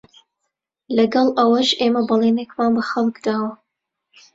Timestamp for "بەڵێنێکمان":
2.09-2.71